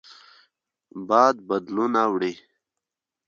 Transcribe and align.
باد 1.07 1.35
بادلونه 1.47 2.01
وړي 2.11 2.33